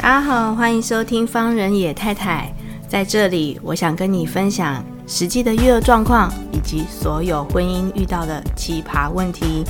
[0.00, 2.54] 大家好，欢迎收听方人野太太。
[2.88, 9.64] 在这里，我想跟你分享实际的育儿状况，以及所有婚姻遇到的奇葩问题。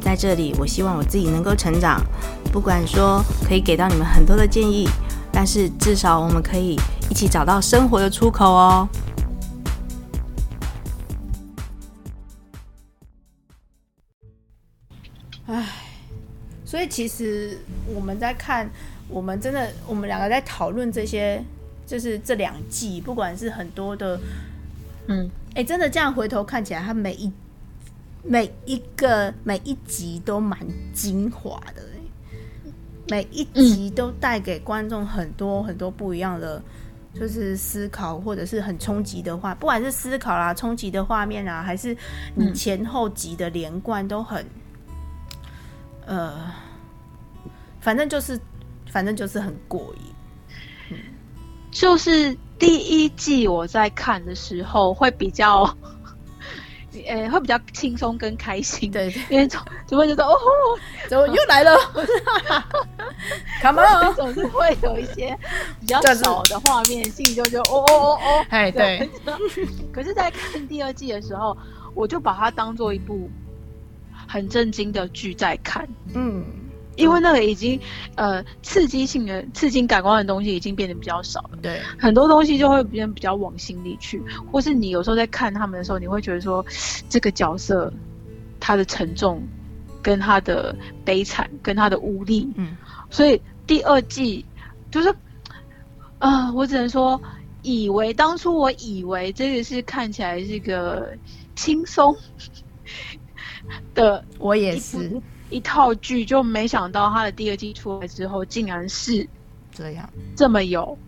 [0.00, 2.00] 在这里，我希望我自己能够成长，
[2.52, 4.88] 不管说可以给到你们很多的建议，
[5.32, 6.78] 但是至少我们可以
[7.10, 8.88] 一起找到生活的出口哦。
[16.76, 18.68] 所以其实我们在看，
[19.08, 21.42] 我们真的，我们两个在讨论这些。
[21.86, 24.18] 就是这两季，不管是很多的，
[25.06, 27.32] 嗯，哎、欸，真的这样回头看起来，它每一
[28.24, 30.58] 每一个每一集都蛮
[30.92, 31.82] 精华的，
[33.08, 36.60] 每一集都带给观众很多很多不一样的，
[37.14, 41.96] 就是思考或者是很冲击的话，不管是思考啦、冲击的画面啊，还是
[42.34, 44.44] 你前后集的连贯，都很，
[46.04, 46.52] 呃，
[47.86, 48.36] 反正就是
[48.90, 50.98] 反正就是很过瘾。
[51.70, 55.62] 就是第一季我在看的时候会比较，
[57.06, 60.36] 呃、欸，会比较轻松跟开心，对，因为总就会觉得哦，
[61.08, 61.76] 怎么又来了？
[63.62, 65.38] Come on，总是会有一些
[65.78, 69.08] 比较少的画面性，就就哦哦哦哦，哎对。
[69.94, 71.56] 可是，在看第二季的时候，
[71.94, 73.30] 我就把它当做一部
[74.26, 76.44] 很震惊的剧在看，嗯。
[76.96, 77.78] 因为那个已经，
[78.14, 81.58] 呃，刺激性的、刺激感官的东西已经变得比较少了。
[81.62, 86.64] 对，很多东西就会变比较往心里去，或是你有时候在看他们的时候，你会觉得说，
[87.08, 87.92] 这个角色
[88.58, 89.42] 他的沉重，
[90.02, 90.74] 跟他的
[91.04, 92.48] 悲惨，跟他的无力。
[92.56, 92.76] 嗯，
[93.10, 94.44] 所以第二季
[94.90, 95.10] 就是，
[96.18, 97.20] 啊、呃，我只能说，
[97.62, 101.12] 以为当初我以为这个是看起来是个
[101.54, 102.16] 轻松
[103.94, 105.20] 的，我也是。
[105.48, 109.26] 一套剧，就没想到他的第二季出来之后，竟然是
[109.70, 110.08] 这样。
[110.34, 110.98] 这么有，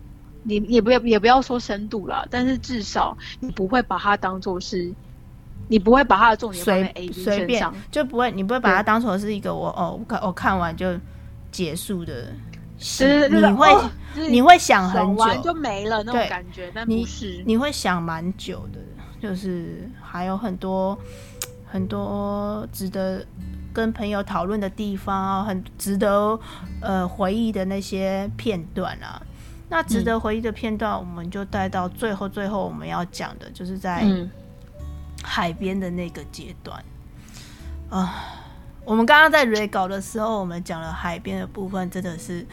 [0.43, 4.89] 你也不要也不要说深度了，但是至少你不会把它当做是，
[5.67, 10.97] 你不会把它的重点放在 A B 身上，就不会你不会把它当成是一个我哦我看我看完就
[11.51, 12.31] 结束的，
[12.77, 13.91] 是你会、哦、
[14.29, 17.37] 你会想很久就没了那种感觉，但不是。
[17.39, 18.79] 你，你会想蛮久的，
[19.21, 20.97] 就是还有很多
[21.65, 23.25] 很多值得。
[23.73, 26.39] 跟朋友讨论的地方啊，很值得
[26.81, 29.21] 呃回忆的那些片段啊。
[29.71, 32.27] 那值得回忆的片段，我们就带到最后。
[32.27, 34.03] 最后我们要讲的就是在
[35.21, 36.83] 海边的那个阶段
[37.91, 38.15] 啊。
[38.83, 42.43] 我们刚刚在 re 稿的时候，我们讲了海边的部分，真的是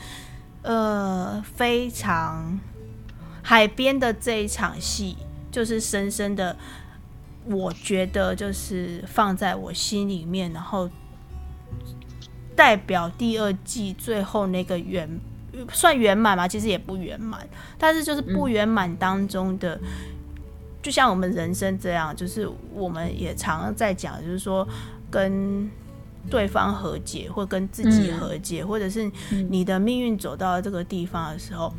[0.60, 2.60] 呃非常
[3.42, 5.16] 海边的这一场戏，
[5.50, 6.54] 就是深深的，
[7.46, 10.90] 我觉得就是放在我心里面，然后。
[12.56, 15.06] 代表第二季最后那个圆，
[15.70, 16.48] 算圆满吗？
[16.48, 17.46] 其实也不圆满，
[17.76, 19.88] 但是就是不圆满当中的，嗯，
[20.82, 24.66] 就像我们人生这样，就是我们也常常在讲，就是说
[25.10, 25.70] 跟
[26.30, 29.08] 对方和解，或跟自己和解，嗯，或者是
[29.50, 31.72] 你的命运走到这个地方的时候，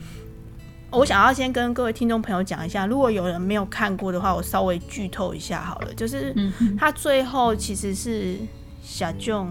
[0.91, 6.33] 我想要先跟各位听众朋友讲一下，如果有人没有看过的话，我稍微剧透一下好了，就是
[6.77, 8.37] 他最后其实是
[8.83, 9.49] 小炯。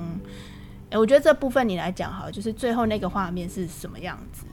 [0.97, 4.47] 欸、我觉得这部分你来讲好，就是最后那个画面是什么样子？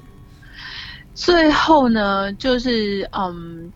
[1.16, 3.72] 最后呢，就是嗯，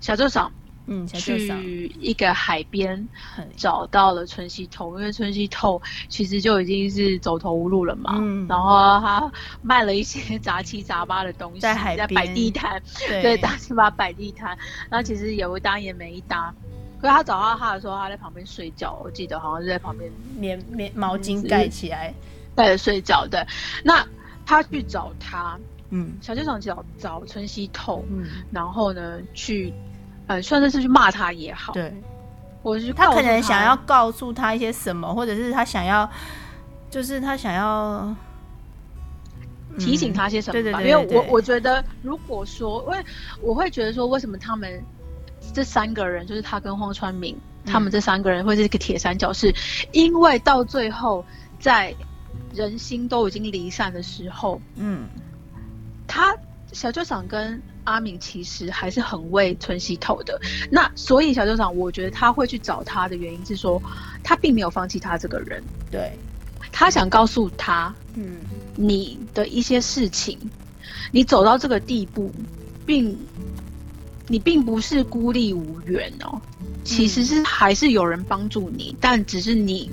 [0.00, 0.52] 小舅长
[0.86, 3.08] 嗯去一个海边
[3.56, 8.14] 找到了春熙透，因为春熙透其实就已经是走投无路了嘛。
[8.18, 14.56] 嗯，然后他卖了一些杂七杂八的东西，在海边在摆地摊，对，杂七杂八摆地摊，
[14.88, 16.54] 然后其实有一搭也没一搭。
[17.00, 19.00] 可是他找到他的时候，他在旁边睡觉。
[19.04, 22.12] 我记得好像是在旁边棉棉毛巾盖起来，
[22.56, 23.26] 盖着睡觉。
[23.26, 23.46] 对，
[23.84, 24.04] 那
[24.44, 25.56] 他去找他，
[25.90, 29.72] 嗯，小剧场找找春熙透，嗯，然后呢，去，
[30.26, 31.92] 呃，算是是去骂他也好，对，
[32.62, 33.12] 我是他。
[33.12, 36.10] 可能想要告诉他一些什么，或者是他想要，
[36.90, 38.12] 就是他想要
[39.78, 43.04] 提醒他些什么，对对对，因为我我觉得，如果说，因为
[43.40, 44.82] 我会觉得说，为什么他们。
[45.52, 47.34] 这三个人就是他跟荒川明，
[47.64, 49.52] 嗯，他们这三个人会是一个铁三角，是
[49.92, 51.24] 因为到最后，
[51.58, 51.94] 在
[52.54, 55.08] 人心都已经离散的时候，嗯，
[56.06, 56.36] 他
[56.72, 60.40] 小舅长跟阿敏其实还是很为春西透的。
[60.70, 63.82] 那所以小舅长，我觉得他会去找他的原因是说，
[64.22, 66.12] 他并没有放弃他这个人，对，
[66.70, 68.36] 他想告诉他，嗯，
[68.76, 70.38] 你的一些事情，
[71.10, 72.30] 你走到这个地步，
[72.86, 73.18] 并。
[74.28, 76.40] 你并不是孤立无援哦，
[76.84, 79.90] 其实是还是有人帮助你，嗯，但只是你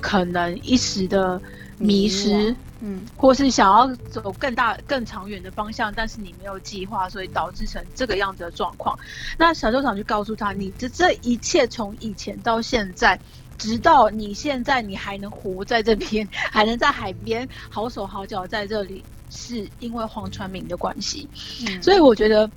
[0.00, 1.40] 可能一时的
[1.78, 8.98] 迷失，嗯，或是想要走更大、更长远的方向，但是你没有计划，所以导致成这个样子的状况。
[9.38, 13.18] 那小周长就告诉他：“你这这一切从以前到现在，
[13.56, 21.28] 直到你现在，你还能活在这边，还能在海边好手好脚在这里，是因为黄传明的关系。
[21.66, 22.50] 嗯，所以我觉得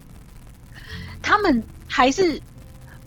[1.21, 2.41] 他们还是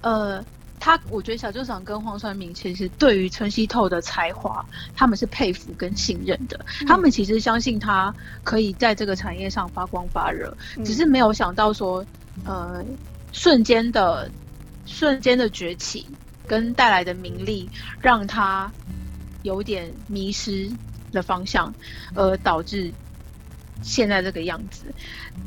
[0.03, 0.45] 呃。”
[0.83, 4.65] 他，我觉得小舅长跟黄川明其实对于村西透的才华，
[4.97, 6.59] 他们是佩服跟信任的。
[6.81, 12.03] 嗯、他们其实相信他可以在这个产业上发光发热，嗯、只是没有想到说，
[12.47, 12.83] 呃，
[13.31, 14.31] 瞬间的
[14.87, 16.07] 瞬间的崛起
[16.47, 17.69] 跟带来的名利，
[18.01, 18.73] 让他
[19.43, 20.67] 有点迷失
[21.13, 21.71] 了方向，
[22.15, 22.91] 而导致
[23.83, 24.87] 现在这个样子。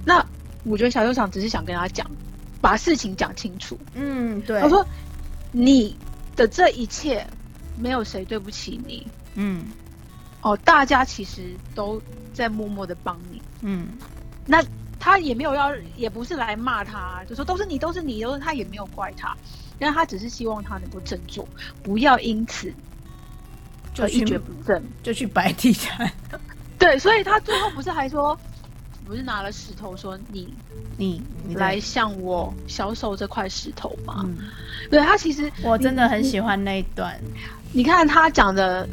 [0.06, 0.24] 那
[0.63, 2.07] 我觉得小舅长只是想跟他讲，
[2.63, 3.77] 把事情讲清楚。
[3.94, 4.60] 嗯，对。
[4.60, 4.83] 他说。
[5.56, 5.95] 你
[6.36, 7.24] 的这一切，
[7.77, 9.06] 没有谁对不起你。
[9.36, 9.65] 嗯，
[10.42, 12.01] 哦，大家其实都
[12.33, 13.39] 在默默的帮你。
[13.62, 13.89] 嗯，
[14.48, 14.63] 那
[15.00, 19.38] 他也没有要，也不是来骂他，就说都是你，都是你，都是他，也没有怪他，
[19.77, 21.48] 但他只是希望他能够振作，
[21.83, 22.74] 不要因此
[23.94, 26.12] 就一蹶不振，就去摆地摊。
[26.80, 28.36] 对，所以他最后不是还说。
[29.13, 30.51] 不是拿了石头说你
[30.98, 34.24] 你你来向我销售这块石头吗？
[34.25, 34.36] 嗯、
[34.89, 37.15] 对他其实我真的很喜欢那一段。
[37.71, 38.89] 你，你看他讲的，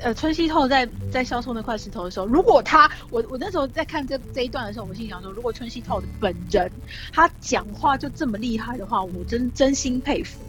[0.00, 6.68] 呃，春熙透在在销售那块石头的时候，如果他我我那时候在看这这一段的时候，我心想说，如果春熙透的本人
[7.12, 10.40] 他讲话就这么厉害的话，我真真心佩服，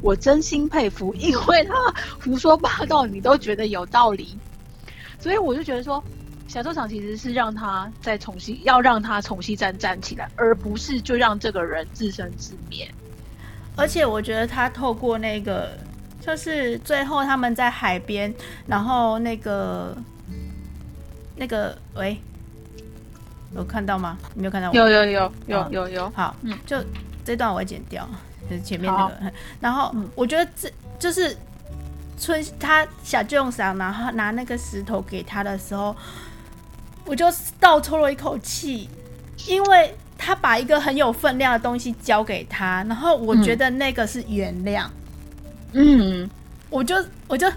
[0.00, 1.74] 我真心佩服，因为他
[2.24, 4.38] 胡说八道你都觉得有道理，
[5.20, 6.02] 所以我就觉得说。
[6.48, 12.90] 小剧场其实是让他再重新，要让他重新站站起来，而不是就让这个人自生自灭。
[13.76, 15.76] 而且我觉得他透过那个，
[16.22, 18.34] 就是最后他们在海边，
[18.66, 19.94] 然后那个
[21.36, 22.18] 那个，喂，
[23.54, 24.16] 有看到吗？
[24.32, 24.74] 你没有看到我？
[24.74, 26.10] 有有有有有有。
[26.16, 26.82] 好，嗯，就
[27.26, 28.08] 这段我会剪掉，
[28.48, 29.32] 就是前面那个。
[29.60, 31.36] 然后我觉得这就是
[32.18, 35.94] 春他小舅上，然后拿那个石头给他的时候。
[37.08, 37.24] 我就
[37.58, 38.88] 倒抽了一口气，
[39.46, 44.86] 因为他把一个很有分量的东西交给他，然后我觉得那个是原谅。
[45.72, 46.28] 嗯，
[46.68, 46.94] 我就
[47.26, 47.50] 我就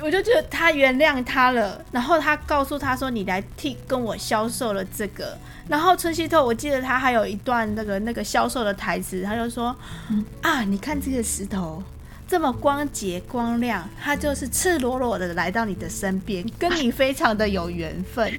[0.00, 5.36] 我就觉得他原谅他了，然后他告诉他说：“你来替跟我销售了这个。”
[5.68, 9.74] 然后春熙透，我记得他还有一段那个那个销售的台词，他就说
[10.12, 11.82] ：“嗯、啊，你看这个石头。”
[12.28, 18.32] 这么光洁光亮，他就是赤裸裸的来到你的身边，跟你非常的有缘分。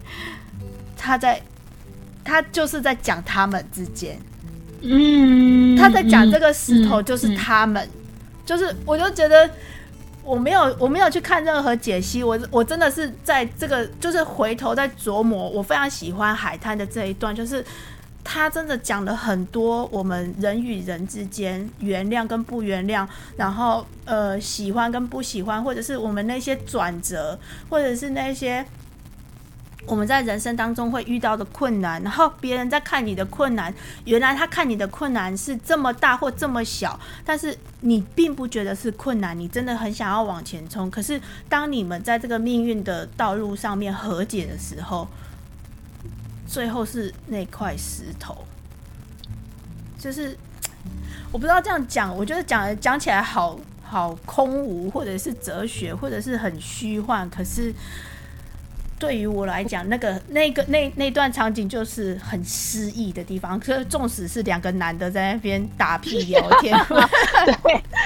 [0.98, 1.42] 他在，
[2.24, 4.20] 他就是在讲他们之间，
[4.82, 9.50] 嗯，他在讲这个石头就是他们，嗯嗯、就是我就觉得
[10.24, 17.64] 我没有我没有去看任何解析，我我真的是在这个就是回头在琢磨，我非常喜欢海滩的这一段，就是。
[18.30, 23.08] 他真的讲了很多我们人与人之间原谅跟不原谅，
[23.38, 27.40] 然后呃喜欢跟不喜欢，或者是我们那些转折，
[27.70, 28.66] 或者是那些
[29.86, 40.92] 我们在人生当中会遇到的困难，然后别人在看你的困难，原来他看你的困难是这么大或这么小，但是你并不觉得是困难，你真的很想要往前冲。
[40.92, 45.08] 可是当你们在这个命运的道路上面和解的时候。
[46.48, 48.46] 最后是那块石头，
[50.00, 50.36] 就是
[51.32, 57.30] 我不知道这样讲，我觉得讲讲起来好好空无，或者是哲学，或者是很虚幻。
[57.30, 57.74] 可是
[58.98, 63.60] 对于我来讲，那个那个那那段场景就是很诗意的地方。
[63.60, 66.74] 可是纵使是两个男的在那边打屁聊天，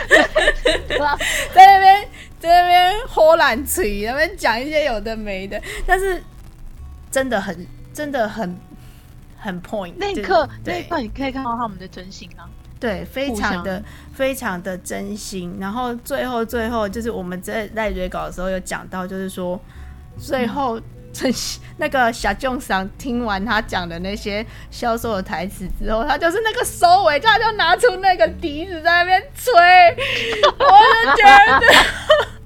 [0.10, 0.98] 对，
[1.53, 2.07] 在那边
[2.39, 6.24] 在那边喝冷水，那边讲一些有的没的，但是
[7.12, 7.67] 真的很。
[7.93, 8.57] 真的很
[9.38, 12.48] 很 point，那一刻那一刻你可以看到他们的真心啊，
[12.79, 13.83] 对，非常的
[14.13, 15.57] 非常的真心。
[15.60, 19.60] 然后最后最后就是我们在在写稿的时候有讲到，就是说
[20.17, 20.79] 最后
[21.12, 21.36] 真、嗯、
[21.77, 29.51] 那个小众桑听完他讲的那些销售的台词之后，他就是那个收尾，他就拿出那个笛子在那边吹，
[30.60, 30.65] 我
[31.05, 31.24] 就觉
[31.60, 31.67] 得。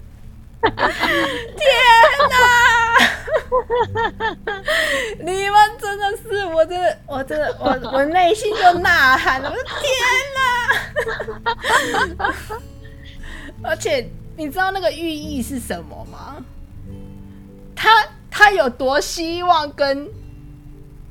[0.66, 0.74] 天
[2.28, 2.95] 哪！
[5.20, 9.50] 你们真的是，我真的，我真的，我我内心就呐喊了。
[9.50, 9.92] 我说天
[12.18, 12.56] 哪！
[13.70, 16.38] 而且你知道那个寓意是什么吗？
[17.76, 17.90] 他
[18.30, 20.08] 他有多希望跟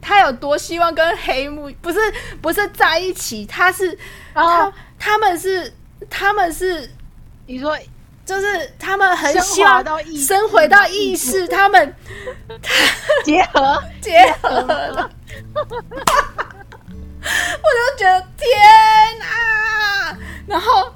[0.00, 1.98] 他有多希望跟黑木不是
[2.40, 3.44] 不是在一起？
[3.46, 3.98] 他是
[4.34, 5.72] 他他们是
[6.08, 6.90] 他们是
[7.46, 7.76] 你说。
[8.24, 9.84] 就是他们很希望
[10.16, 11.94] 升回到意识，他们
[13.24, 15.10] 结合结合了，
[15.54, 15.64] 我
[17.24, 20.16] 就觉得天啊！
[20.46, 20.92] 然后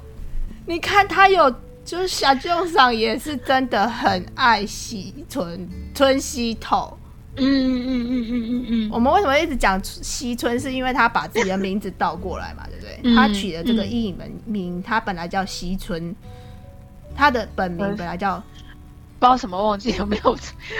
[0.65, 1.49] 你看他有，
[1.83, 6.95] 就是小舅上也是真的很爱惜村村西透。
[7.41, 10.59] 嗯嗯嗯嗯嗯嗯嗯，我们为什么一直讲西村？
[10.59, 12.99] 是因为他把自己的名字倒过来嘛，对不对？
[13.03, 16.13] 嗯、他取了这个艺名名，他本来叫西村，
[17.19, 18.41] 他的本名本来叫
[19.19, 20.37] 不知道什么，忘记有没有？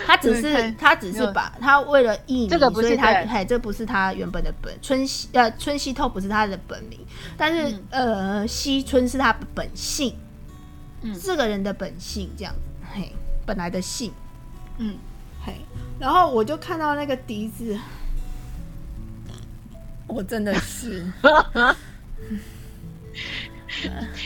[0.08, 6.98] 他只是他只是把他为了艺名，这个不是他，嘿，这不是他原本的本春西呃春西透不是他的本名，
[7.36, 10.16] 但是、嗯、呃西春是他的本姓，
[11.02, 12.56] 嗯，这个人的本姓这样，
[12.94, 13.12] 嘿，
[13.46, 14.14] 本来的姓，
[14.78, 14.96] 嗯。
[15.46, 15.54] 嘿
[15.98, 17.80] 然后我就看到那个笛子，
[20.06, 21.10] 我真的是，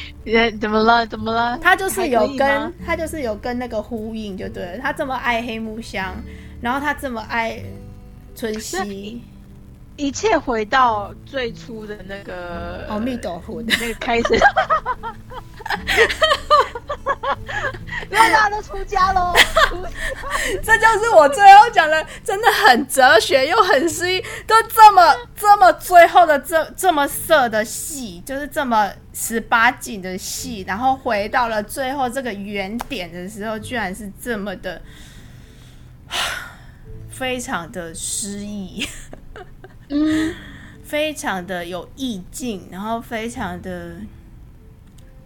[0.60, 1.06] 怎么了？
[1.08, 1.58] 怎么了？
[1.62, 4.78] 他就是有跟他就是有跟那个呼应，就对了。
[4.80, 6.16] 他这么爱黑木香，
[6.62, 7.62] 然后他这么爱
[8.36, 9.22] 春熙，
[9.98, 14.28] 一切回到最初的那个阿弥陀佛的那个开始。
[18.10, 19.34] 大家都出家喽！
[20.64, 34.82] 这就是我最后讲的，真的很哲学又很诗意，都这么这么最后的这这么色的戏，就是这么十八禁的戏，然后回到了最后这个原点的时候，居然是这么的，
[37.10, 38.88] 非常的诗意，
[39.90, 40.36] 嗯，
[40.84, 43.96] 非常的有意境，然后非常的。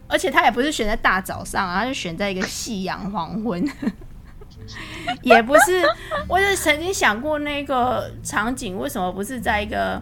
[0.07, 3.61] 而且他也不是选在大早上啊，他就选在一个夕阳黄昏，
[5.21, 5.83] 也不是。
[6.29, 10.01] 我就曾经想过那个场景，为什么不是在一个，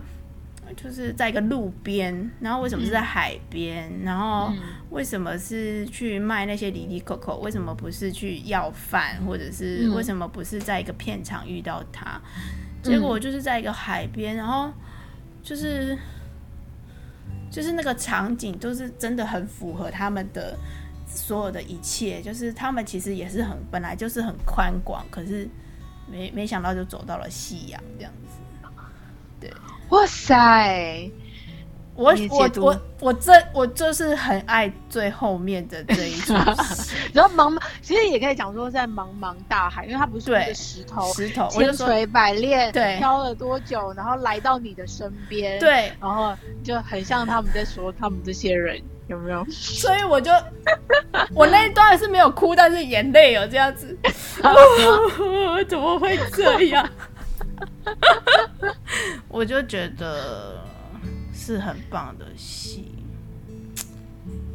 [0.76, 4.52] 就是在一个路边，然后为什么是在海边，嗯、然后
[4.92, 7.38] 为什么是去卖那些离离扣扣？
[7.40, 12.22] 为什么不是去要饭，或者是为什么不是在一个片场遇到他？
[12.84, 14.72] 结果就是在一个海边，然后
[15.42, 15.98] 就是。
[17.56, 20.58] 就是那个场景，都是真的很符合他们的
[21.08, 22.22] 所有的一切。
[22.22, 25.48] 就是他们其实也是很本来就是很宽广，可是
[26.12, 28.68] 没没想到就走到了夕阳这样子。
[29.40, 29.54] 对，
[29.88, 31.10] 哇塞！
[31.96, 36.34] 我我我我这我就是很爱最后面的这一出，
[37.14, 49.46] 然后茫茫其实也可以讲说在茫茫大海，因为它不是一个石头，石头千锤百炼，对，飘了多久，然后来到你的身边，对，然后就很像他们在说他们这些人有没有？
[49.50, 50.30] 所以我就
[51.34, 53.98] 我那一段是没有哭，但是眼泪有这样子，
[55.70, 56.90] 怎么会这样？
[59.30, 60.65] 我就觉得。
[61.46, 62.92] 是很棒的戏，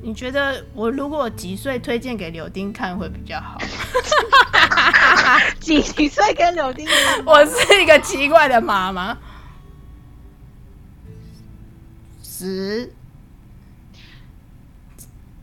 [0.02, 3.59] 你觉得我如果几岁推荐给柳丁看会比较好？
[5.61, 7.25] 几 几岁跟柳丁看？
[7.25, 9.16] 我是一个奇怪的妈妈。
[12.25, 12.92] 十，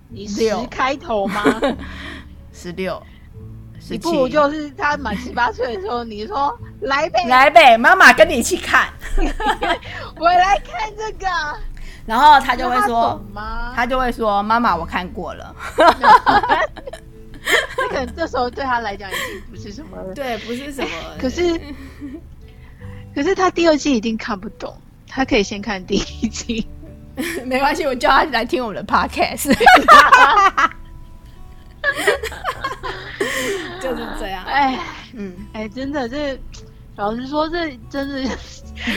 [0.10, 1.42] 你十开头吗？
[2.51, 3.01] 十六。
[3.89, 8.89] 你不如就是他满十八岁的时候，你说来呗，来呗，妈妈跟你一起看，
[10.15, 11.27] 我来看这个，
[12.05, 15.55] 然后他就会说，他，他就会说，妈妈我看过了，
[17.75, 21.60] 这可能这时候对他来讲已经不是什么，对，不是什么，可是，
[23.15, 26.67] 可是他第二季一定看不懂，他可以先看第一季，
[27.43, 29.51] 没关系，我叫他来听我们的 podcast。
[33.79, 34.77] 就是这样，哎，
[35.13, 36.38] 嗯，哎，真的，这
[36.98, 38.38] 老实说，这真是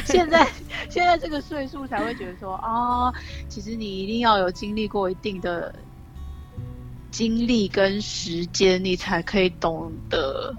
[0.07, 0.49] 现在
[0.88, 3.14] 现在这个岁数才会觉得说啊、哦，
[3.47, 5.73] 其实你一定要有经历过一定的
[7.11, 10.54] 经历跟时间，你才可以懂得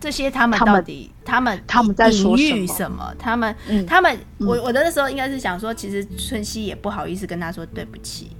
[0.00, 3.12] 这些他们到底他们他们在说什么？
[3.18, 8.36] 他们、嗯、他们，我我的那时候应该是想说，其实春熙也不好意思跟他说对不起，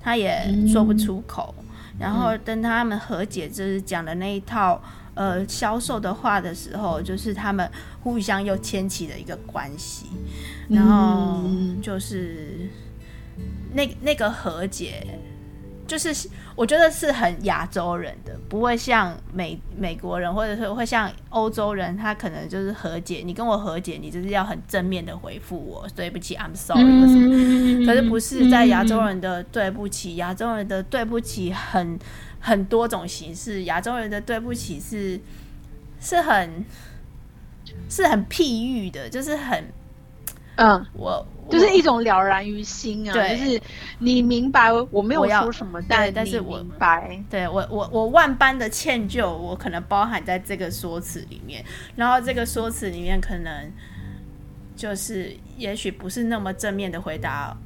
[0.00, 1.54] 他也说不出口。
[1.58, 1.64] 嗯
[1.98, 4.80] 然后跟他们和解，就是讲的那一套
[5.18, 7.68] 呃销售的话的时候，就是他们
[8.00, 10.06] 互相又牵起了一个关系，
[10.68, 11.42] 然后
[11.82, 12.70] 就是
[13.74, 15.04] 那那个和解。
[15.88, 23.22] 就是我觉得是很亚洲人的，不会像美美国人，或者是会像欧洲人，他可能就是和解。
[23.24, 27.86] 你跟我和解，你就是要很正面的回复我，对不起，I'm sorry，什么？
[27.86, 31.98] 可是不是在亚洲人的对不起，亚洲人的对不起很
[32.40, 33.64] 很多种形式。
[33.64, 35.20] 亚洲人的对不起是
[36.00, 36.64] 是很
[37.88, 39.64] 是很譬喻的，就是很
[40.56, 41.26] 嗯，我。
[41.50, 43.58] 就是一种了然于心啊，就是
[44.00, 51.64] 你明白我没有说什么，但但是我明白，对我我我万般的歉疚，我可能包含在这个说辞里面，
[51.96, 53.72] 然后这个说辞里面可能
[54.76, 57.56] 就是也许不是那么正面的回答，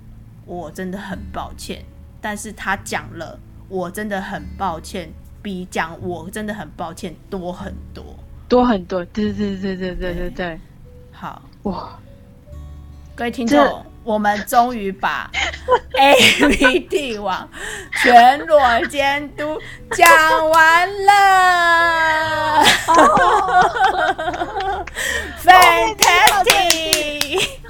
[0.47, 1.85] 我真的很抱歉，
[2.21, 3.37] 但是他讲了，
[3.73, 5.11] 我真的很抱歉，
[5.41, 8.05] 比讲我真的很抱歉多很多，
[8.47, 10.61] 多很多，对对对对对对对，
[11.11, 11.41] 好。
[11.63, 11.99] 哇。
[13.15, 15.31] 各位听众，我们终于把
[15.99, 17.49] AV 帝王
[18.03, 19.59] 全裸监督
[19.93, 20.07] 讲
[20.51, 22.63] 完了，
[25.45, 27.62] Fantastic！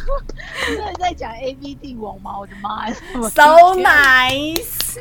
[0.69, 2.39] 你 在在讲 AV 帝王吗？
[2.39, 2.95] 我的妈呀
[3.31, 4.97] ，So nice，nice，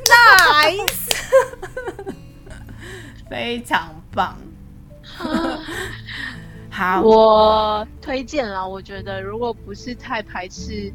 [3.30, 4.38] 非常棒。
[6.70, 8.68] 好，我推荐了。
[8.68, 10.91] 我觉得如果不是太排斥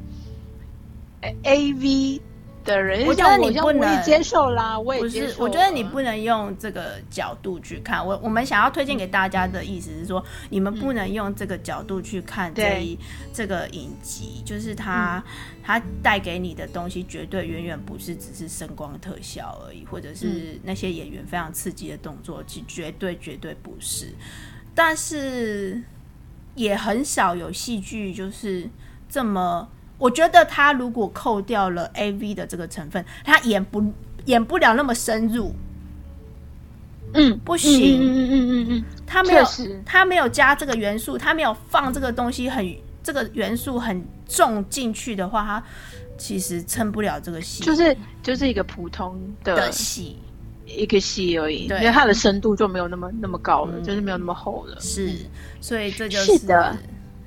[1.42, 2.20] A V
[2.66, 4.78] 的人，我觉得你不能接受啦。
[4.78, 5.42] 我也接受。
[5.42, 8.04] 我觉得你不能用这个角度去看。
[8.04, 15.32] 我我们想要推荐给大家的意思是说，嗯、你们不能用这个角度去看这一、嗯、这个影集，就是它、嗯、
[15.62, 24.12] 它带给你的东西绝对远远不是只是声光特效而已，或者是那些演员非常刺激的动作，其绝对绝对不是。
[24.74, 25.80] 但是
[26.54, 28.68] 也很少有戏剧就是
[29.08, 33.84] 这么，我觉得他如果扣掉了 AV 的这个成分，他演不
[34.26, 35.54] 演不了那么深入。
[37.14, 38.00] 嗯，不行。
[38.00, 39.44] 嗯嗯嗯嗯嗯，他没有
[39.84, 45.62] 他没有加这个元素，他没有放这个东西很这个元素很重进去的话，他
[46.18, 47.64] 其实撑不了这个戏。
[47.64, 50.18] 就是就是一个普通的戏。
[50.68, 54.76] 一个戏而已，对，因为它的深度就没有那么那么高了，嗯，就是没有那么厚了。
[54.80, 55.14] 是，
[55.60, 56.76] 所以这就是，是的，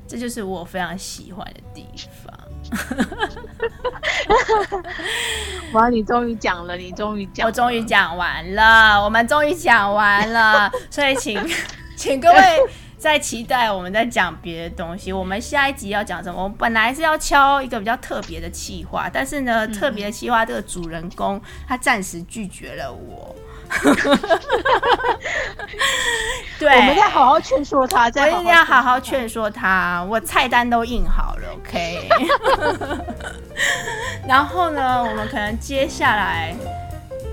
[0.06, 1.86] 这就是我非常喜欢的地
[2.22, 2.29] 方。
[5.74, 11.40] 哇，你终于讲了，你终于讲，我终于讲完了，我们终于讲完了， 所以请
[11.96, 12.38] 请各位
[12.98, 15.14] 在期待我们在讲别的东西。
[15.14, 16.44] 我们下一集要讲什么？
[16.44, 23.36] 我们本来是要敲一个比较特别的企划，但是呢，嗯、特别的企划这个主人公他暂时拒绝了我。
[26.60, 30.04] 对，我们要好好劝说他，再我一定要好好劝说他。
[30.10, 32.10] 我菜单都印好了，OK。
[34.28, 36.54] 然后呢，我们可能接下来，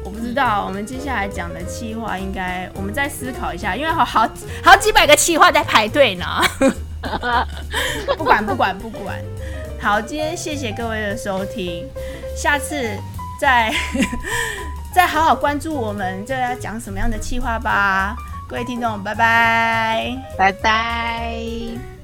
[0.05, 4.29] 我不知道，我们接下来讲的企划应该，我们再思考一下，因为好好
[4.63, 6.27] 好几百个企划在排队呢。
[8.17, 9.17] 不管不管不管，
[9.81, 11.89] 好，今天谢谢各位的收听，
[12.37, 12.97] 下次
[13.41, 13.73] 再。
[14.97, 18.17] 再好好关注我们，这要讲什么样的企划吧，
[18.49, 21.96] 各位听众，拜拜，拜拜。